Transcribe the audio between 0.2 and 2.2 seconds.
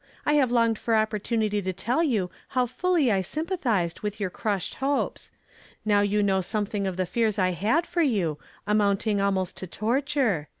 I have longed for opportunity to teU